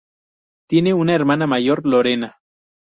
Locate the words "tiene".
0.67-0.95